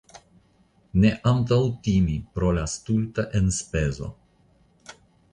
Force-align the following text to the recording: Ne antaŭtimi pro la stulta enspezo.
Ne 1.01 1.09
antaŭtimi 1.31 2.15
pro 2.37 2.49
la 2.59 2.63
stulta 2.75 3.25
enspezo. 3.41 4.09